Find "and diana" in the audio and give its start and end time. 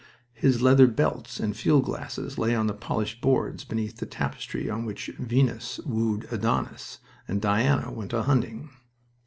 7.27-7.91